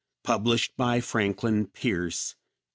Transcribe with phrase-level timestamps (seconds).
[0.23, 2.39] Published by Franklin Pierce, 1887.)